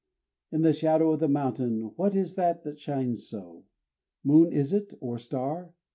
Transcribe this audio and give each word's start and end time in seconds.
_In 0.55 0.63
the 0.63 0.73
shadow 0.73 1.11
of 1.13 1.19
the 1.19 1.27
mountain 1.27 1.91
What 1.95 2.15
is 2.15 2.35
it 2.35 2.63
that 2.63 2.79
shines 2.79 3.27
so? 3.27 3.65
Moon 4.23 4.51
is 4.51 4.73
it, 4.73 4.95
or 4.99 5.19
star? 5.19 5.75